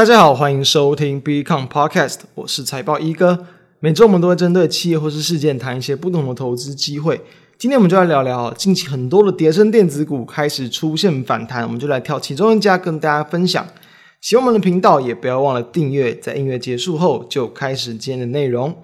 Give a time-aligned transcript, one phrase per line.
[0.00, 3.46] 大家好，欢迎收听 Become Podcast，我是财报一哥。
[3.80, 7.20] 每周我们都会针对企业或是事件谈一些不同的投资机会。
[7.58, 13.66] 今天我们就来聊聊近期很多的叠升电子股开始出现反弹，我们就来挑其中一家跟大家分享。
[14.22, 16.14] 喜欢我们的频道，也不要忘了订阅。
[16.14, 18.74] 在音乐结束后，就开始今天的内容。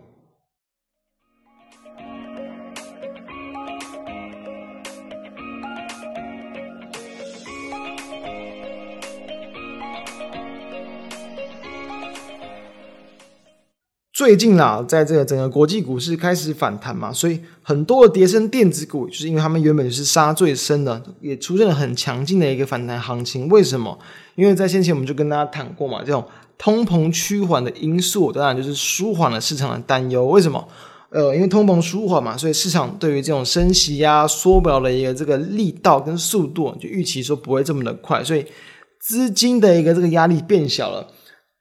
[14.16, 23.46] 最近啊，在这个整个国际股市开始反弹嘛，所以很多的跌升电子股，就是因为他们原本是杀最深的，也出现了很强劲的一个反弹行情。
[23.50, 23.98] 为什么？
[24.34, 26.24] 因为在先前我们就跟大家谈过嘛，这种
[26.56, 30.24] 通膨趋缓的因素，当然就是舒缓了市场的担忧。
[30.24, 30.66] 为什么？
[31.10, 38.46] 呃，因为通膨舒缓嘛，所以市场对于这种升息呀、缩表的一个这个力道跟速度，就预期说不会这么的快，所以
[38.98, 41.06] 资金的一个这个压力变小了。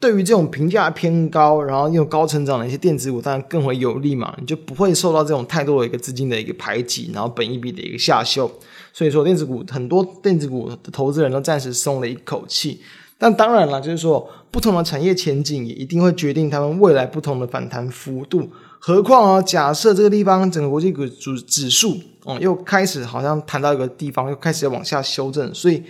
[0.06, 8.48] 对于这种评价偏高，然后又高成长的一些电子股，当然更为有利嘛，你就不会受到这种太多的一个资金的一个排挤，然后本益比的一个下修。
[8.94, 12.80] 所以说，电子股很多电子股的投资人都暂时松了一口气。
[13.18, 18.48] 但当然了，就是说不同的产业前景也一定会决定他们未来不同的反弹幅度。
[18.78, 25.82] 何况啊，假设这个地方整个国际股指指数哦又开始好像谈到一个地方又开始往下修正，所以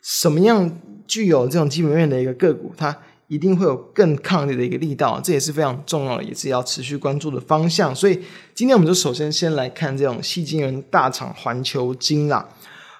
[0.00, 2.96] 什么样具有这种基本面的一个个股，它
[3.34, 7.92] 一定会有更抗跌的一个力道，这也是非常重要的，也是要持续关注的方向。
[7.92, 8.20] 所以
[8.54, 12.48] 今天我们就首先先来看这种细晶圆大厂环球晶啦。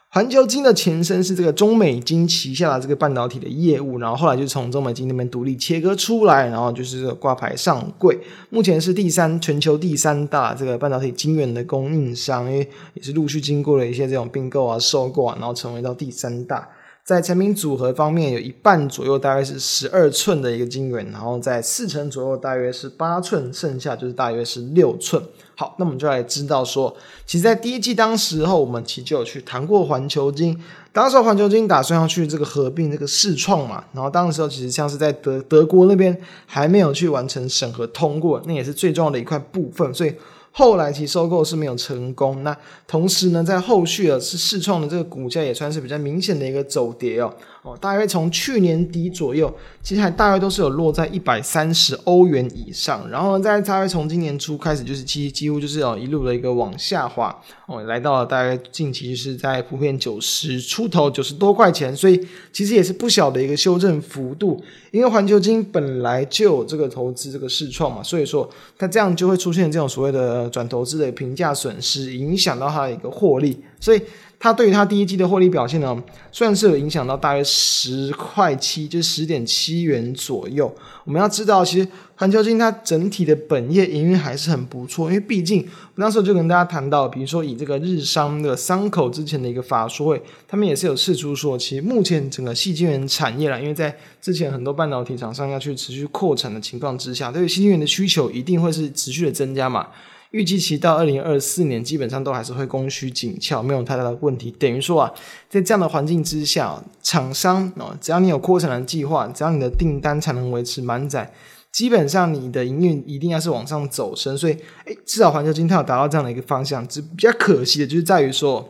[0.08, 8.16] 环球晶的前身是这个中美晶旗下的这个半导体的业务，然后后来就从中美晶那边独立切割出来，然后就是这个挂牌上柜。
[8.50, 16.68] 目前是第三全球第三大这个半导体晶圆的供应商，因为也是陆续经过了一些这种并购啊、收购啊，然后成为到第三大。
[17.04, 25.22] 在产品组合方面，有一半左右大约是十二寸的一个晶圆，然后在四成左右大约是八寸，剩下就是大约是六寸。
[25.54, 30.58] 好，那我们就来知道说，其实，在第一季当时候，我们其实就有去谈过环球晶，
[30.94, 40.14] 当时环球晶打算要去这个合并这个视创嘛，然后当时候其实像是在德德国那边还没有去完成审核通过，那也是最重要的一块部分，所以。
[40.56, 42.56] 后来其收购是没有成功，那
[42.86, 47.34] 同时呢，在后续啊是试创的这个股价也算是比较明显的一个走跌哦。
[47.64, 49.52] 哦，大约从去年底左右，
[49.82, 57.34] 其实还大约都是有落在一百三十欧元以上，然后呢，在大约从今年初开始，就是几几乎就是哦一路的一个往下滑
[57.66, 62.20] 哦，来到了大约近期是在普遍九十出头九十多块钱，所以
[62.52, 68.48] 其实也是不小的一个修正幅度，因为环球金本来就有这个投资这个市创嘛，所以说
[68.78, 70.44] 它这样就会出现这种所谓的。
[70.54, 74.00] 转投资的评价损失影响到它的一个获利，所以
[74.44, 80.70] 它对于它第一季的获利表现呢，虽然是有影响到大约十块七，就是十点七元左右。
[81.04, 99.86] 我们要知道，其实环球晶它整体的本业营运还是很不错，因为毕竟那时候就跟大家谈到，比如说以这个日商的三口之前的一个法说会，他们也是有释出说，其实目前整个矽晶圆产业啦，因为在之前很多半导体厂商要去持续扩产的情况之下，对于矽晶圆的需求一定会是持续的增加嘛。
[100.34, 104.50] 预计其到二零二四年，基本上都还是会供需紧俏，没有太大的问题。
[104.58, 105.14] 等于说啊，
[105.48, 111.32] 在这样的环境之下，厂商哦，只要你有扩产的计划，只要你的订单才能维持满载，
[111.70, 114.36] 基本上你的营运一定要是往上走升。
[114.36, 114.54] 所以，
[114.86, 116.86] 诶，至少环球晶它有达到这样的一个方向。
[116.88, 118.68] 只比较可惜的就是在于说，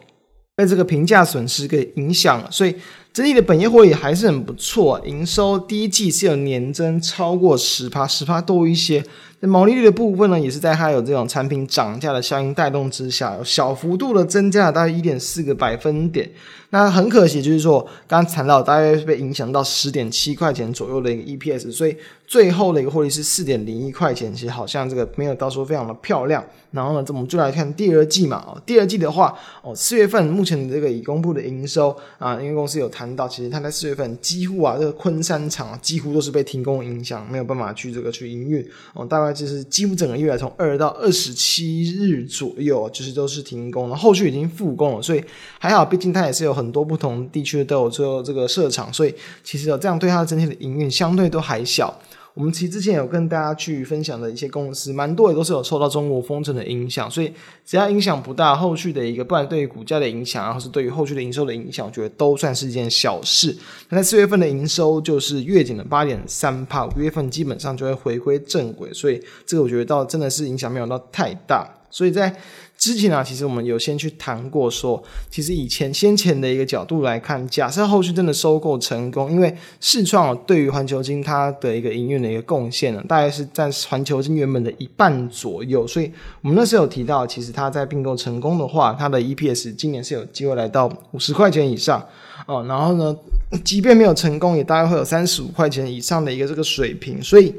[0.54, 2.50] 被这个评价损失给影响了。
[2.50, 2.76] 所以，
[3.14, 9.04] 整体的本业获利还是很不错，营收第一季是有年增超过十趴，十趴多一些。
[9.38, 16.28] 那毛利率的部分呢，也是在它有这种产品涨价的效应带动之下，小幅度的增加了大概一点四个百分点。
[16.70, 21.96] 那很可惜，就是说刚刚谈到大约被影响到十点七块钱左右的一个 EPS，所以
[22.26, 26.44] 最后的一个获利是四点零一块钱，其实好像这个没有到说非常的漂亮。
[26.72, 28.42] 然后呢，这我们就来看第二季嘛。
[28.44, 29.32] 哦，第二季的话，
[29.62, 38.62] 哦，四月份目前的这个已公布的营收啊，因为公司有谈到，其实他在四月份几乎啊，这个昆山厂，几乎都是被停工影响，没有办法去这个去营运。
[38.92, 45.24] 哦，大概就是几乎整个月从二到二十七日左右，就是都是停工了，后续已经复工了，所以
[45.58, 46.74] 还好，毕竟它也是有很。
[46.74, 49.14] 多不同地区都有做这个设厂，所以
[49.44, 51.96] 其实有这样对它的整体的营运相对都还小。
[52.34, 57.32] 我们其实之前有跟大家去分享的一些公司，蛮多也都是有受到中国封城的影响，所以
[57.64, 63.56] 只要影响不大，后续的一个不然对于股价的影响，然后是对于后续的营收的影响，我觉得都算是一件小事。
[63.88, 71.70] 那在四月份的营收就是月减了八点三趴，五月份基本上就会回归正轨，所以这个我觉得倒真的是影响没有到太大。
[71.94, 72.34] 所以在
[72.76, 75.00] 之前啊，其实我们有先去谈过说，
[75.30, 86.10] 其实以前先前的一个角度来看，假设后续真的收购成功，因为视创对于环球金它的一个营运的一个贡献呢，大概是占环球金原本的一半左右，所以
[86.42, 92.04] 我们那时候有提到，其实它在并购成功的话，它的 EPS 今年是有机会来到五十块钱以上
[92.48, 93.16] 哦，然后呢，
[93.62, 97.54] 即便没有成功，也大概会有三十五块钱以上的一个这个水平，所以。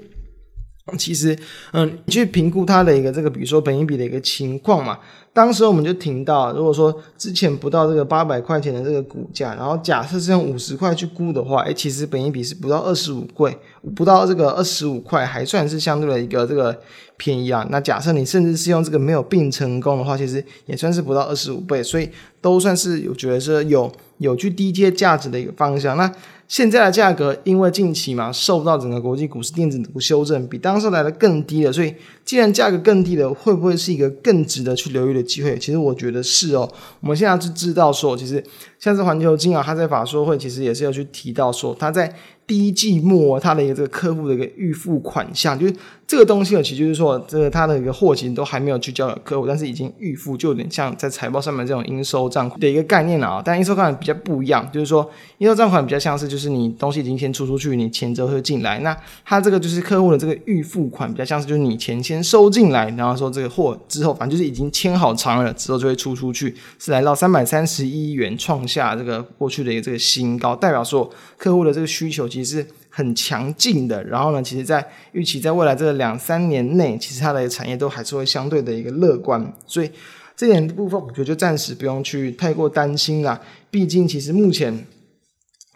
[0.98, 1.36] 其实，
[1.74, 5.00] 嗯，去评估它的一个这个，比如说本益比的一个情况嘛。
[5.34, 13.58] 当时我们就听到，如果说之前不到这个八百块钱的这个股价，然后假设是用五十块去估的话，哎，其实本益比是不到二十五贵，
[13.96, 16.80] 不到这个二十五块，还算是相对的一个这个
[17.18, 17.68] 便宜啊。
[17.70, 22.10] 那假设你甚至是用这个没有并成功的话，其实也算是不到二十五倍，所以
[22.40, 25.98] 都算是我觉得是有有去低阶价值的一个方向。
[25.98, 26.10] 那
[26.48, 31.74] 现在的价格，因为近期嘛，受到整个国际股市电子股修正，比当时来的更低了。
[31.74, 31.94] 所以，
[32.24, 35.58] 既然价格更低了，会不会是一个更值得去留意的机会？
[35.58, 36.72] 其实我觉得是哦。
[37.02, 38.44] 我们现在就知道说，其实
[38.86, 42.14] 像是环球金啊，他在法说会其实也是有去提到说，他在。
[42.48, 45.74] 第一季末，他的一个这个客户的一个预付款项，就是
[46.06, 53.42] 这个东西呢，其实就是说，这个他的一个货其实都还没有去交给客户，但是已经预付，就有点像在财报上面这种应收账款的一个概念了啊。
[53.44, 55.10] 但应收账款比较不一样，就是说
[55.40, 58.78] 应收账款比较像是就是你东西已经先出出去，你钱之后会进来。
[58.82, 58.96] 那
[59.26, 72.27] 他这个就是客户的这个预付款比较像是就是你钱先收进来，然后说这个货之后反正就是已经签好长了之后就会出出去，是来到三百三十一元，创新下这个过去的一个这个新高，代表说客户的这个需求。
[72.27, 79.89] 其实是很强劲的，然后呢，其实，在预期在未来这两三年内，其实它的产业都还是会相对的一个乐观，所以
[80.36, 83.39] 这点部分我觉得就暂时不用去太过担心啦。
[83.72, 84.86] 毕竟，其实目前。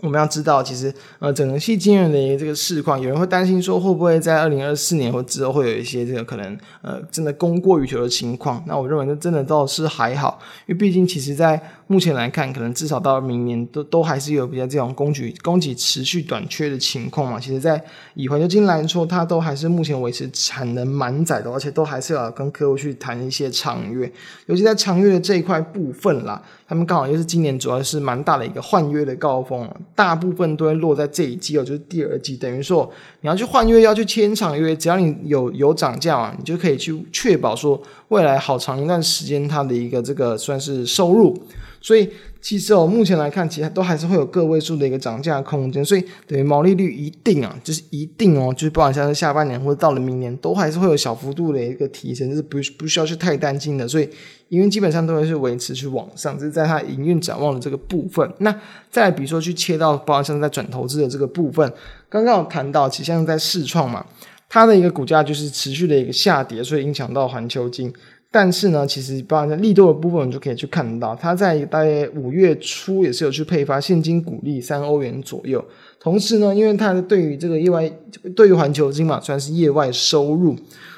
[0.02, 8.64] 我们要知道，其实呃，整个矽晶圆的这个市况，有人会担心说，会不会在二零二四年或之后会有一些这个可能呃，真的供过于求的情况？
[8.66, 17.38] 那我认为，那真的倒是还好，因为毕竟其实在目前来看，可能至少到明年都都还是有比较这种供给供给持续短缺的情况嘛。
[17.38, 24.10] 其实，在以环球金来说，它都还是目前维持产能满载的，而且都还是要跟客户去谈一些长约，
[24.46, 26.42] 尤其在长约的这一块部分啦。
[26.70, 32.38] 他们刚好又是今年主要是蛮大的一个换约的高峰，大部分都会落在这一季哦，就是第二季。
[32.38, 32.88] 等于说
[33.22, 41.36] 你要去换约，要去签长约，只要你有有涨价啊，你就可以去确保说未来好长一段时间它的一个这个算是收入。
[41.82, 42.08] 所以
[42.42, 53.86] 其实哦，目前来看，其实都还是会有个位数的一个涨价空间，所以等于毛利率一定啊，就是一定哦，就是不管像是下半年或者到了明年，都还是会有小幅度的一个提升，就是不不需要去太担心的。
[53.86, 54.10] 所以
[54.50, 58.32] 营运基本上都会是维持去往上，这是在它营运展望的这个部分。
[58.38, 58.56] 那
[58.90, 61.70] 再比如说去切到，包括像是在转投资的这个部分，
[62.08, 64.06] 刚刚有谈到，其实像在世创嘛，
[64.48, 67.94] 它的一个股价就是持续的一个下跌，所以影响到环球金。
[68.32, 75.64] 但是呢，其实包含在利多的部分，你就可以去看到，它在大约五月初也是有去配发现金股利三欧元左右。
[76.00, 77.92] 同时呢，因为它对于这个意外，
[78.36, 80.56] 对于环球金嘛，算是业外收入，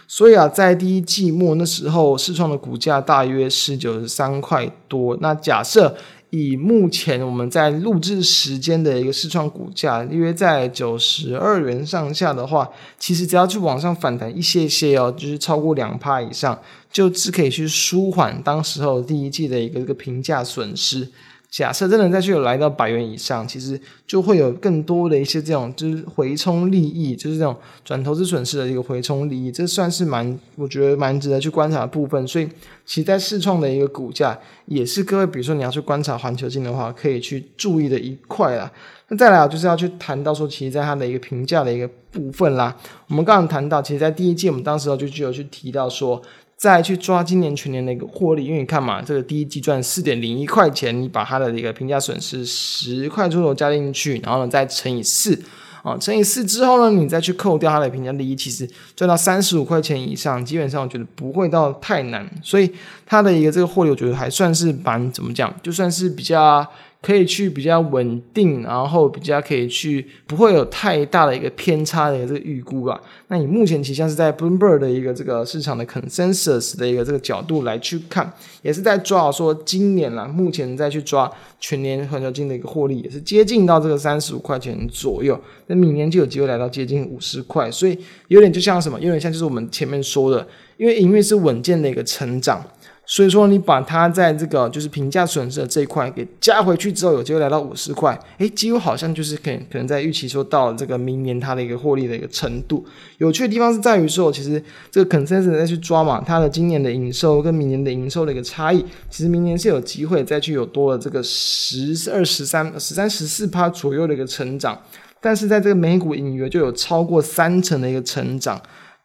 [0.07, 5.17] 所以啊，在第一季末那时候，世创的股价大约是九十三块多。
[5.21, 5.95] 那假设。
[6.31, 16.57] 以目前我们在录制时间的一个市创股价约在九十二元上下的话，其实只要去往上反弹一些些哦，就是超过两趴以上，
[16.89, 21.09] 就只可以去舒缓当时候第一季的一个一个评价损失。
[21.51, 23.77] 假设真的再去有来到百元以上，其实
[24.07, 27.53] 就会有更多的一些这种就是回冲利益，就是这种
[27.83, 32.25] 转投资损失的一个回冲利益，这算是蛮我觉得蛮值得去观察的部分。
[32.25, 32.47] 所以，
[32.85, 38.71] 其实在世创的一个股价也是各位，比如说你要去观察环球金的话，可以去注意的一块啦。
[39.09, 42.73] 那再来啊，就是要去谈到说，其实在它的一个评价的一个部分啦。
[43.09, 46.21] 我们刚刚谈到，其实，在第一季我们当时就就有去提到说。
[46.61, 55.33] 再去抓今年全年的一个获利，因为你看嘛，这个第一季赚四点零一块钱，你把它的一个评价损失十块出头加进去，然后呢再乘以四，
[55.81, 62.71] 啊，乘以四之后呢，你再去扣掉它的评价利益，其实赚到三十五块钱以上，基本上我觉得不会到太难，所以
[63.07, 66.63] 它的一个这个获利，我觉得还算是蛮怎么讲，就算是比较。
[67.01, 73.01] 可以去比较稳定，然后比较可以去不会有太大的一个偏差的一个这个预估吧。
[73.27, 78.31] 那你目前其实像是在 Bloomberg 的一个这个市场的 consensus 的一个这个角度来去看，
[78.61, 85.39] 也是在抓说今年啦，目前再去抓全年环球金的一个获利，也是接近到这个三十五块钱左右。
[85.65, 92.63] 那明年就有机会来到接近五十块，所以有点就像什么，有点像就是我们前面说的，因为营运是稳健的一个成长。
[93.11, 102.85] 所以说，你把它在这个就是评价损失的这一块给加回去之后，有机会来到五十块，诶，几乎好像就是可以可能在预期说到了这个明年它的一个获利的一个程度。
[103.17, 114.81] 有趣的地方是在于说，其实这个 consensus 再去抓嘛，它的今年的营收跟明年的营收的一个差异，其实明年是有机会再去有多了这个十二、十三、十三、十四趴左右的一个成长，
[115.19, 118.61] 但是在这个每股盈余就有超过三成的一个成长。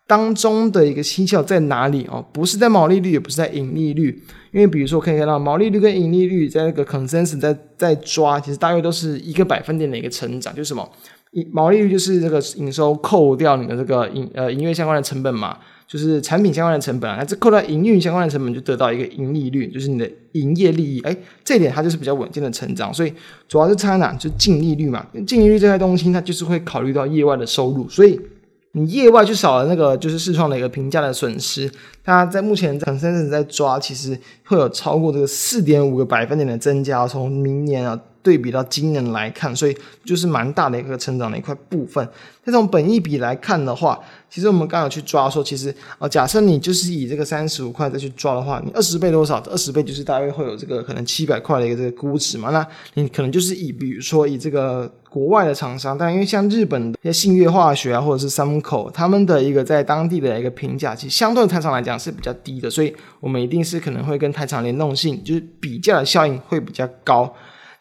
[0.07, 2.25] 当中的一个蹊跷在哪里哦？
[2.33, 4.23] 不是在毛利率，也不是在盈利率，
[4.53, 10.89] 因为比如说可以看到毛利率跟盈利率在那个 consensus 在在抓，其实大约都是一个百分点的一个成长，就是什么？
[11.51, 23.13] 毛利率就是这个营收扣掉你的这个营呃营业相关的成本嘛，就是产品相关的成本啊，那这扣掉营运相关的成本就得到一个盈利率，就是你的营业利益，哎，这一点它就是比较稳健的成长，所以
[23.49, 24.13] 主要是差哪？
[24.15, 28.19] 就净利率嘛，净利率这块东西它就是会考虑到业外的收入，所以。
[28.77, 31.71] 你业外就少了那个就是视创的一个评价的损失，
[32.05, 37.99] 它在目前恒生正在抓，其实会有超过这个四点五个百分点的增加，从明年啊。
[38.27, 42.09] 对比到今年来看，所以就是蛮大的一个成长的一块部分。
[42.43, 49.39] 那从本益比来看的话，其实我们刚刚去抓说，其实啊，假设你就是以这个三十五块再去抓的话，你二十倍多少？
[49.49, 52.51] 二十倍就是大约会有这个可能七百块的一个这个估值嘛。
[52.51, 67.33] 那你可能就是以比如说以这个国外的厂商，但因为像日本的一些信越化学啊，或者是 SUMCO，他们的一个在当地的一个评价，其实相对台厂来讲是比较低的，所以我们一定是可能会跟台厂联动性，就是比较的效应会比较高。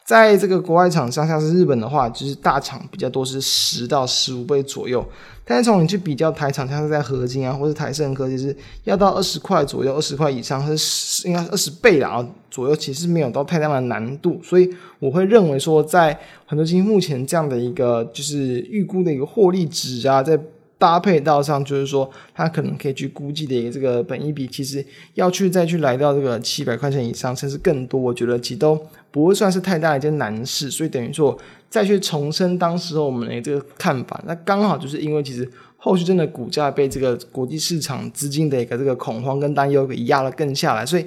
[0.06, 5.04] 在这个国外厂商，像是日本的话，就是大厂比较多，是十到十五倍左右。
[5.44, 14.40] 但是从你去比较台厂，像是在合金啊，或是台胜科，其实要到二十块左右，二十块以上，是应该是二十倍啦左右，其实没有到太大的难度。
[14.44, 20.38] 所以我会认为说，在很多基金目前这样的一个就是预估的一个获利值啊，在。
[20.78, 28.78] 搭配到上，就是说，它可能可以去估计的一个这个本益比，其实要去再去来到这个七百块钱以上，甚至更多，我觉得其实都
[29.10, 30.70] 不会算是太大一件难事。
[30.70, 31.38] 所以等于说，
[31.70, 41.06] 再去重申当时候我们的这个看法，那刚好就是因为其实后续真的股价被这个国际市场资金的一个这个恐慌跟担忧给压了更下来，所以。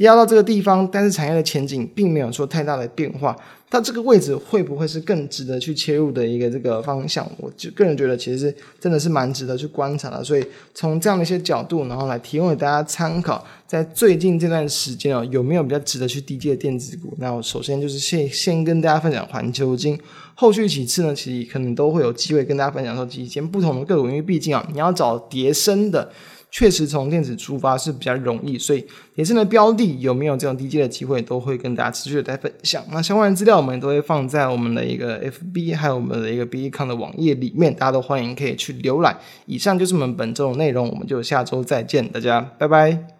[0.00, 3.36] 压到这个地方，但是产业的前景并没有说太大的变化，
[3.68, 7.30] 它这个位置会不会是更值得去切入的一个这个方向？
[7.36, 10.24] 我就个人觉得，其实是真的是蛮值得去观察的。
[10.24, 17.14] 所以从这样的一些角度，然后来提供给大家参考，在最近这段时间哦，有没有比较值得去低接的电子股？
[17.18, 20.00] 那我首先就是先先跟大家分享环球金，
[20.34, 26.10] 后续几次呢，其实可能都会有机会跟大家分享说几间不同的个股，因为毕竟啊，你要找叠升的。
[26.50, 32.84] 确实从电子出发是比较容易，所以也是呢，标的有没有这种低阶的机会，都会跟大家持续的在分享。
[32.90, 39.16] 那相关的资料我们都会放在我们的一个 FB，还有我们的一个 BECON 的网页里面，大家都欢迎可以去浏览。
[39.46, 43.19] 以上就是我们本周的内容，我们就下周再见，大家拜拜。